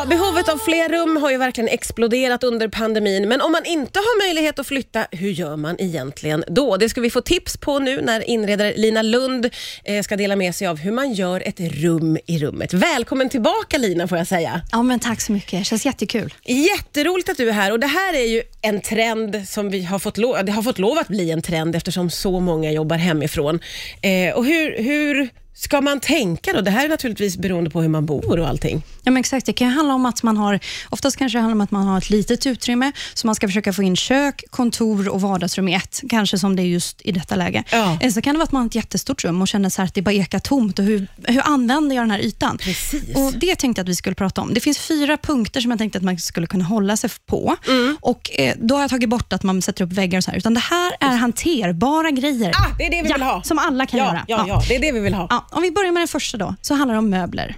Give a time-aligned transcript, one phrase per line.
[0.00, 3.98] Ja, behovet av fler rum har ju verkligen exploderat under pandemin, men om man inte
[3.98, 6.76] har möjlighet att flytta, hur gör man egentligen då?
[6.76, 9.50] Det ska vi få tips på nu när inredare Lina Lund
[9.84, 12.72] eh, ska dela med sig av hur man gör ett rum i rummet.
[12.72, 14.62] Välkommen tillbaka Lina får jag säga.
[14.72, 15.58] Ja, men tack så mycket.
[15.58, 16.34] Det känns jättekul.
[16.44, 19.98] Jätteroligt att du är här och det här är ju en trend som vi har
[19.98, 23.60] fått lov, det har fått lov att bli en trend eftersom så många jobbar hemifrån.
[24.02, 25.30] Eh, och hur, hur
[25.60, 26.60] ska man tänka då?
[26.60, 28.82] Det här är naturligtvis beroende på hur man bor och allting.
[29.02, 29.46] Ja, men exakt.
[29.46, 31.98] Det kan handla om att man har, oftast kanske det handlar om att man har
[31.98, 36.02] ett litet utrymme, så man ska försöka få in kök, kontor och vardagsrum i ett,
[36.08, 37.64] kanske som det är just i detta läge.
[37.72, 37.98] Ja.
[38.00, 39.94] Eller så kan det vara att man har ett jättestort rum och känner så att
[39.94, 40.78] det bara ekar tomt.
[40.78, 42.58] Och hur, hur använder jag den här ytan?
[42.58, 43.16] Precis.
[43.16, 44.54] Och Det tänkte jag att vi skulle prata om.
[44.54, 47.56] Det finns fyra punkter som jag tänkte att man skulle kunna hålla sig på.
[47.68, 47.96] Mm.
[48.00, 50.38] Och eh, Då har jag tagit bort att man sätter upp väggar och så här,
[50.38, 52.50] utan det här är hanterbara grejer.
[52.50, 53.42] Ah, det är det vi ja, vill ha.
[53.42, 54.24] Som alla kan ja, göra.
[54.28, 55.46] Ja, ja, det är det vi vill ha.
[55.50, 57.56] Om vi börjar med den första då, så handlar det om möbler.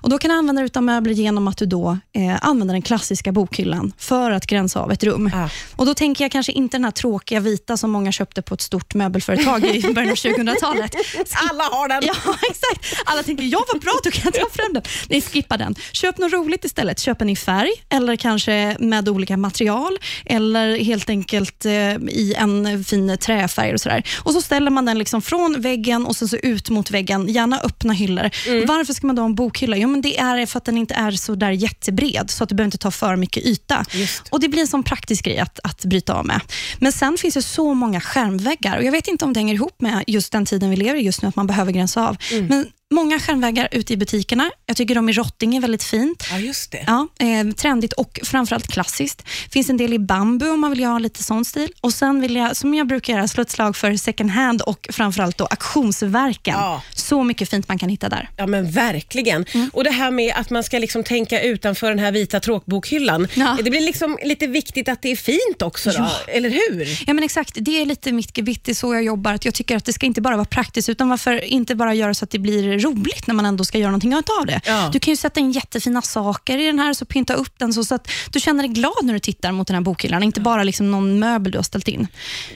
[0.00, 2.82] Och Då kan du använda dig av möbler genom att du då eh, använder den
[2.82, 5.30] klassiska bokhyllan för att gränsa av ett rum.
[5.34, 5.48] Ah.
[5.76, 8.60] Och Då tänker jag kanske inte den här tråkiga vita som många köpte på ett
[8.60, 10.94] stort möbelföretag i början av 2000-talet.
[11.50, 12.02] Alla har den.
[12.06, 12.14] Ja,
[12.50, 13.02] exakt.
[13.04, 14.82] Alla tänker, ja vad bra, då kan jag ta fram den.
[15.08, 15.74] Nej, skippa den.
[15.92, 17.00] Köp något roligt istället.
[17.00, 22.84] Köp den i färg eller kanske med olika material eller helt enkelt eh, i en
[22.84, 24.02] fin träfärg och sådär.
[24.24, 27.60] Och så ställer man den liksom från väggen och sen så ut mot väggen, gärna
[27.60, 28.30] öppna hyllor.
[28.66, 29.76] Varför ska man då ha en bokhylla?
[29.76, 32.54] Jo, men det är för att den inte är så där jättebred, så att du
[32.54, 33.84] behöver inte ta för mycket yta.
[33.92, 34.22] Just.
[34.30, 36.40] Och Det blir en sån praktisk grej att, att bryta av med.
[36.78, 39.80] Men sen finns det så många skärmväggar och jag vet inte om det hänger ihop
[39.80, 42.16] med just den tiden vi lever i just nu, att man behöver gränsa av.
[42.48, 44.50] Men många skärmväggar ute i butikerna.
[44.66, 46.24] Jag tycker de i rotting är väldigt fint.
[46.30, 46.84] Ja, just det.
[46.86, 49.22] Ja, eh, trendigt och framförallt klassiskt.
[49.52, 51.72] finns en del i bambu om man vill ha lite sån stil.
[51.80, 54.88] Och Sen vill jag, som jag brukar göra, slå ett slag för second hand och
[54.92, 56.54] framförallt då auktionsverken.
[56.54, 56.82] Ja.
[56.94, 58.30] Så mycket fint man kan hitta där.
[58.36, 59.44] Ja men verkligen.
[59.54, 59.70] Mm.
[59.72, 63.28] Och det här med att man ska liksom tänka utanför den här vita tråkbokhyllan.
[63.34, 63.58] Ja.
[63.64, 66.10] Det blir liksom lite viktigt att det är fint också då, Ja.
[66.32, 66.98] eller hur?
[67.06, 67.56] Ja, men exakt.
[67.60, 69.34] Det är lite mitt gebit, det är så jag jobbar.
[69.34, 72.14] Att jag tycker att det ska inte bara vara praktiskt, utan varför inte bara göra
[72.14, 74.60] så att det blir roligt när man ändå ska göra någonting av det.
[74.66, 74.90] Ja.
[74.92, 77.84] Du kan ju sätta in jättefina saker i den här, så pynta upp den så,
[77.84, 80.62] så att du känner dig glad när du tittar mot den här bokhyllan, inte bara
[80.62, 82.06] liksom någon möbel du har ställt in.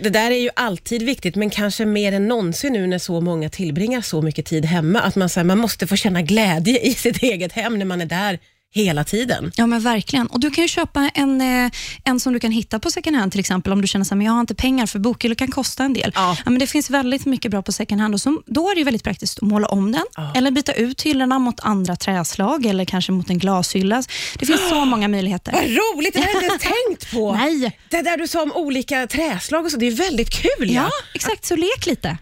[0.02, 3.50] Det där är ju alltid viktigt, men kanske mer än någonsin nu när så många
[3.50, 6.94] tillbringar så mycket tid hemma, att man, så här, man måste få känna glädje i
[6.94, 8.38] sitt eget hem när man är där
[8.84, 9.52] hela tiden.
[9.56, 10.26] Ja, men verkligen.
[10.26, 11.70] Och Du kan ju köpa en, eh,
[12.04, 14.32] en som du kan hitta på second hand, till exempel om du känner att jag
[14.32, 16.12] har inte pengar, för bokhyllor kan kosta en del.
[16.14, 16.36] Ja.
[16.44, 19.04] men det finns väldigt mycket bra på second hand och så, då är det väldigt
[19.04, 20.04] praktiskt att måla om den,
[20.34, 24.02] eller byta ut hyllorna mot andra träslag eller kanske mot en glashylla.
[24.38, 25.52] Det finns så många möjligheter.
[25.52, 26.58] Vad roligt, det har jag inte
[26.88, 27.32] tänkt på.
[27.32, 27.78] Nej.
[27.90, 30.70] Det där du sa om olika träslag och så, det är väldigt kul.
[30.70, 31.44] Ja, exakt.
[31.44, 32.18] Så lek lite.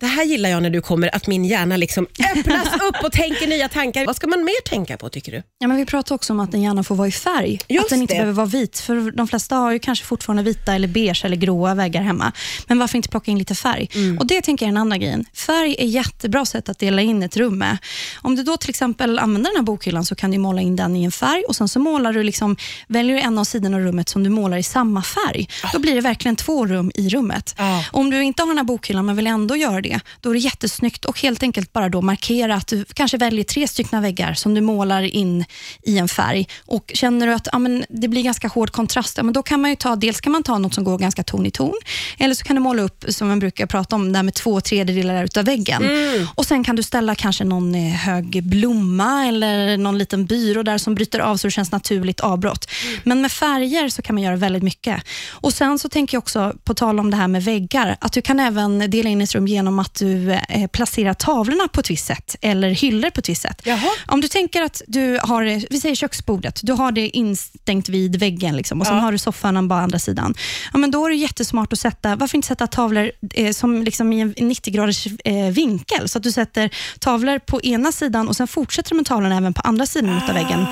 [0.00, 2.06] Det här gillar jag när du kommer, att min hjärna liksom
[2.36, 4.06] öppnas upp och tänker nya tankar.
[4.06, 5.42] Vad ska man mer tänka på tycker du?
[5.58, 7.58] Ja, men vi pratar också om att den gärna får vara i färg.
[7.68, 8.18] Just att den inte det.
[8.18, 8.78] behöver vara vit.
[8.78, 12.32] För De flesta har ju kanske fortfarande vita, eller beige eller gråa väggar hemma.
[12.66, 13.88] Men varför inte plocka in lite färg?
[13.94, 14.18] Mm.
[14.18, 15.24] Och Det tänker jag är den andra grejen.
[15.34, 17.78] Färg är jättebra sätt att dela in ett rum med.
[18.22, 20.96] Om du då till exempel använder den här bokhyllan så kan du måla in den
[20.96, 22.56] i en färg och sen så målar du liksom,
[22.88, 25.48] väljer du en av sidorna av rummet som du målar i samma färg.
[25.72, 27.54] Då blir det verkligen två rum i rummet.
[27.58, 27.84] Ja.
[27.92, 29.89] Om du inte har den här bokhyllan men vill ändå göra det,
[30.20, 33.68] då är det jättesnyggt och helt enkelt bara då markera att du kanske väljer tre
[33.68, 35.44] stycken väggar som du målar in
[35.82, 36.48] i en färg.
[36.66, 39.60] Och Känner du att ja, men det blir ganska hård kontrast, ja, men då kan
[39.60, 41.74] man ju ta, dels kan man ta något som går ganska ton i ton,
[42.18, 45.24] eller så kan du måla upp, som man brukar prata om, där med två tredjedelar
[45.24, 45.82] utav väggen.
[46.34, 50.78] Och Sen kan du ställa kanske någon eh, hög blomma eller någon liten byrå där
[50.78, 52.70] som bryter av så det känns naturligt avbrott.
[53.04, 55.02] Men med färger så kan man göra väldigt mycket.
[55.30, 58.22] Och Sen så tänker jag också, på tal om det här med väggar, att du
[58.22, 62.06] kan även dela in ett rum genom att du eh, placerar tavlorna på ett visst
[62.06, 63.60] sätt eller hyllor på ett visst sätt.
[63.64, 63.90] Jaha.
[64.06, 68.16] Om du tänker att du har, eh, vi säger köksbordet, du har det instängt vid
[68.16, 69.02] väggen liksom, och sen Ja.
[69.02, 70.34] har du soffan på andra sidan.
[70.72, 74.12] Ja, men då är det jättesmart att sätta, varför inte sätta tavlor eh, som liksom
[74.12, 78.46] i en 90-graders eh, vinkel, så att du sätter tavlor på ena sidan och sen
[78.48, 80.66] fortsätter du med tavlorna även på andra sidan av väggen.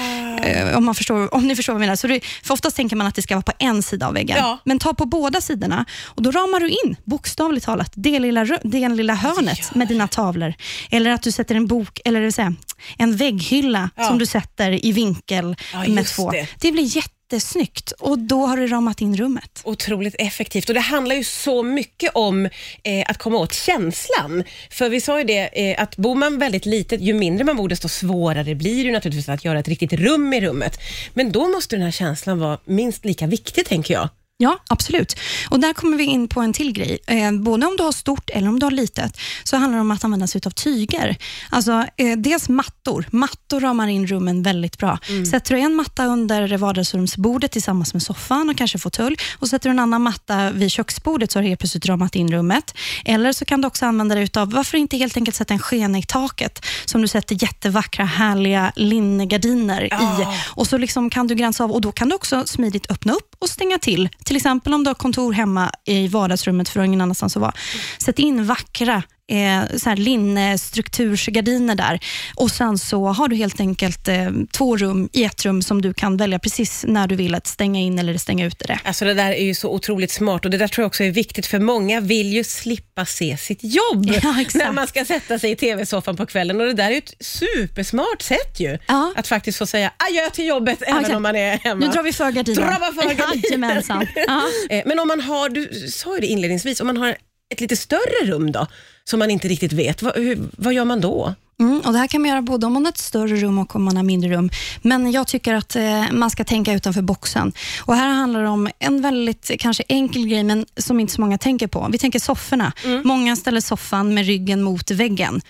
[0.44, 1.97] Eh, om, man förstår, om ni förstår vad jag menar.
[1.97, 4.36] Så det, för oftast tänker man att det ska vara på en sida av väggen,
[4.41, 4.59] Ja.
[4.65, 8.89] men ta på båda sidorna och då ramar du in, bokstavligt talat, det lilla, det
[8.89, 10.54] lilla hörnet med dina tavlor.
[10.91, 12.54] Eller att du sätter en bok, eller det vill säga,
[12.98, 14.04] en vägghylla Ja.
[14.04, 16.30] som du sätter i vinkel Ja, med två.
[16.30, 16.47] det.
[16.60, 16.72] Det.
[16.72, 16.84] blir
[17.33, 19.60] jättesnyggt och då har du ramat in rummet.
[19.65, 22.47] Otroligt effektivt och det handlar ju så mycket om
[22.83, 24.45] eh, att komma åt känslan.
[24.71, 27.69] För vi sa ju det, eh, att bor man väldigt litet, ju mindre man bor
[27.69, 30.78] desto svårare blir det naturligtvis att göra ett riktigt rum i rummet.
[31.15, 34.09] Men då måste den här känslan vara minst lika viktig tänker jag.
[34.40, 35.16] Ja, absolut.
[35.48, 36.98] Och Där kommer vi in på en till grej.
[37.06, 39.90] Eh, både om du har stort eller om du har litet, så handlar det om
[39.90, 41.16] att använda sig av tyger.
[41.50, 43.06] Alltså, eh, dels mattor.
[43.10, 44.98] Mattor ramar in rummen väldigt bra.
[45.08, 45.26] Mm.
[45.26, 49.70] Sätter du en matta under vardagsrumsbordet tillsammans med soffan och kanske fåtölj och sätter du
[49.70, 52.74] en annan matta vid köksbordet så har det helt plötsligt ramat in rummet.
[53.04, 55.98] Eller så kan du också använda dig av, varför inte helt enkelt sätta en skena
[55.98, 60.20] i taket som du sätter jättevackra, härliga linnegardiner oh.
[60.20, 60.26] i.
[60.48, 63.36] Och så liksom kan du gränsa av och då kan du också smidigt öppna upp
[63.38, 66.86] och stänga till till exempel om du har kontor hemma i vardagsrummet för du har
[66.86, 67.54] ingen annanstans att vara.
[67.98, 72.01] Sätt in vackra eh, så här linnestruktursgardiner där.
[72.34, 75.95] Och Sen så har du helt enkelt eh, två rum i ett rum som du
[75.95, 78.80] kan välja precis när du vill att stänga in eller stänga ute det.
[78.84, 81.10] Alltså det där är ju så otroligt smart och det där tror jag också är
[81.10, 85.51] viktigt för många vill ju slippa se sitt jobb ja, när man ska sätta sig
[85.51, 88.78] i tv-soffan på kvällen och det där är ett supersmart sätt ju.
[88.86, 89.13] Ja.
[89.16, 91.86] Att faktiskt få säga adjö till jobbet ja, även om man är hemma.
[91.86, 92.66] Nu drar vi för gardinen.
[92.66, 93.83] Dra för gardinen.
[94.71, 97.16] Eh, men om man har, du sa ju det inledningsvis, om man har
[97.50, 98.66] ett lite större rum då,
[99.04, 101.34] som man inte riktigt vet, vad, hur, vad gör man då?
[101.60, 103.77] Mm, och Det här kan man göra både om man har ett större rum och
[103.77, 104.50] om man har mindre rum.
[104.83, 107.53] Men jag tycker att eh, man ska tänka utanför boxen.
[107.84, 111.39] Och Här handlar det om en väldigt kanske enkel grej, men som inte så många
[111.39, 111.89] tänker på.
[111.92, 112.72] Vi tänker sofforna.
[112.84, 113.03] Mm.
[113.04, 115.41] Många ställer soffan med ryggen mot väggen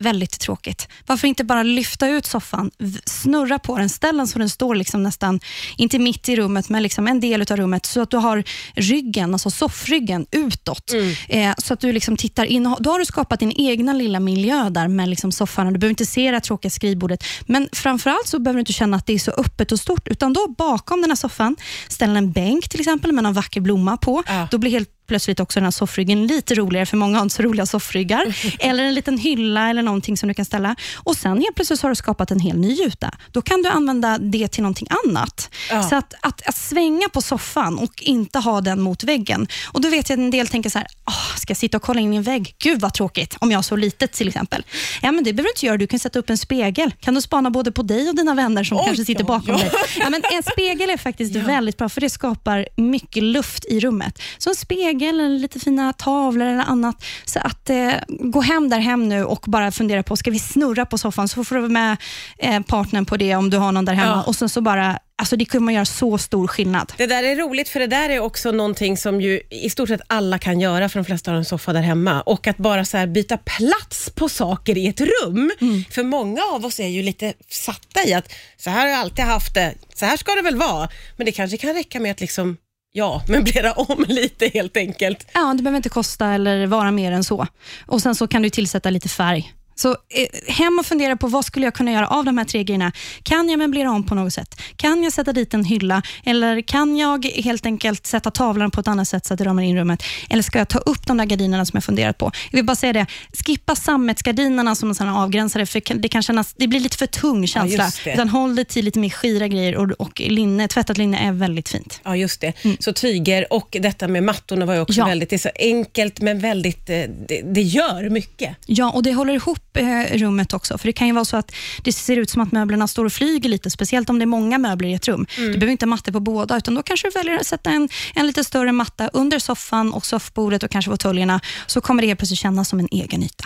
[0.00, 0.88] väldigt tråkigt.
[1.06, 2.70] Varför inte bara lyfta ut soffan,
[3.04, 5.40] snurra på den, ställ den så den står liksom nästan,
[5.76, 8.44] inte mitt i rummet, men liksom en del av rummet, så att du har
[8.74, 10.92] ryggen, alltså soffryggen utåt.
[10.92, 11.14] Mm.
[11.28, 12.74] Eh, så att du liksom tittar in.
[12.80, 15.72] Då har du skapat din egna lilla miljö där med liksom soffan.
[15.72, 19.06] Du behöver inte se det tråkiga skrivbordet, men framförallt så behöver du inte känna att
[19.06, 21.56] det är så öppet och stort, utan då bakom den här soffan,
[21.88, 24.22] ställ en bänk till exempel med någon vacker blomma på.
[24.26, 24.48] Ja.
[24.50, 27.42] Då blir helt plötsligt också den här soffryggen lite roligare, för många har inte så
[27.42, 28.36] roliga soffryggar.
[28.58, 30.76] eller en liten hylla eller någonting som du kan ställa.
[30.94, 33.14] Och Sen helt plötsligt har du skapat en hel ny yta.
[33.32, 35.50] Då kan du använda det till någonting annat.
[35.70, 35.82] Ja.
[35.82, 39.48] Så att, att, att, svänga på soffan och inte ha den mot väggen.
[39.66, 41.82] Och Då vet jag att en del tänker så här, oh, ska jag sitta och
[41.82, 42.54] kolla in i en vägg?
[42.58, 44.64] Gud vad tråkigt, om jag har så litet till exempel.
[45.02, 46.92] Ja, men Det behöver du inte göra, du kan sätta upp en spegel.
[47.00, 49.58] Kan du spana både på dig och dina vänner som Oj, kanske sitter bakom ja.
[49.58, 49.70] dig.
[49.98, 54.22] Ja, men en spegel är faktiskt väldigt bra, för det skapar mycket luft i rummet.
[54.38, 57.04] Så en spegel spegel eller lite fina tavlor eller annat.
[57.24, 60.86] Så att eh, gå hem där hem nu och bara fundera på, ska vi snurra
[60.86, 61.28] på soffan?
[61.28, 61.96] Så får du med
[62.38, 64.16] eh, partnern på det om du har någon där hemma.
[64.16, 64.22] Ja.
[64.22, 66.92] Och sen så bara Alltså det kommer göra så stor skillnad.
[66.96, 70.00] Det där är roligt, för det där är också någonting som ju i stort sett
[70.06, 72.22] alla kan göra, för de flesta har en soffa där hemma.
[72.22, 75.50] Och att bara så byta plats på saker i ett rum.
[75.60, 75.84] Mm.
[75.90, 79.24] För många av oss är ju lite satta i att så här har jag alltid
[79.24, 80.88] haft det, så här ska det väl vara.
[81.16, 82.56] Men det kanske kan räcka med att liksom
[82.96, 85.26] Ja, möblera om lite helt enkelt.
[85.34, 87.46] Ja, det behöver inte kosta eller vara mer än så.
[87.86, 89.52] Och Sen så kan du tillsätta lite färg.
[89.78, 92.64] Så eh, hem och fundera på vad skulle jag kunna göra av de här tre
[92.64, 92.92] grejerna.
[93.22, 94.60] Kan jag möblera om på något sätt?
[94.76, 96.02] Kan jag sätta dit en hylla?
[96.24, 99.62] Eller kan jag helt enkelt sätta tavlan på ett annat sätt så att det ramar
[99.62, 100.02] in rummet?
[100.30, 102.30] Eller ska jag ta upp de där gardinerna som jag funderat på?
[102.50, 103.06] Jag vill bara säga det,
[103.46, 107.90] skippa sammetsgardinerna som en avgränsare, för det, kan kännas, det blir lite för tung känsla.
[108.04, 111.32] Ja, Utan håll det till lite mer skira grejer och, och linne, tvättat linne är
[111.32, 112.00] väldigt fint.
[112.04, 112.52] Ja, just det.
[112.64, 112.76] Mm.
[112.80, 115.06] Så tyger och detta med mattorna var ju också ja.
[115.06, 116.96] väldigt, det är så enkelt men väldigt, eh,
[117.28, 118.56] det, det gör mycket.
[118.66, 119.65] Ja, och det håller ihop
[120.12, 120.78] rummet också.
[120.78, 123.12] För Det kan ju vara så att det ser ut som att möblerna står och
[123.12, 125.26] flyger lite, speciellt om det är många möbler i ett rum.
[125.36, 125.52] Mm.
[125.52, 128.26] Du behöver inte mattor på båda, utan då kanske du väljer att sätta en, en
[128.26, 132.40] lite större matta under soffan och soffbordet och kanske fåtöljerna, så kommer det helt plötsligt
[132.40, 133.44] kännas som en egen yta.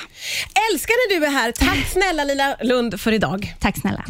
[0.72, 1.52] Älskar när du är här.
[1.52, 3.54] Tack snälla Lila Lund för idag.
[3.58, 4.04] Tack snälla.